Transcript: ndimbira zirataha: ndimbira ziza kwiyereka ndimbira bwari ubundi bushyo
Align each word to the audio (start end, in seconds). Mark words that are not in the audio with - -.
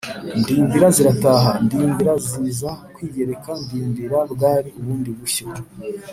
ndimbira 0.39 0.87
zirataha: 0.95 1.51
ndimbira 1.65 2.13
ziza 2.27 2.71
kwiyereka 2.93 3.51
ndimbira 3.63 4.19
bwari 4.31 4.69
ubundi 4.79 5.09
bushyo 5.19 5.45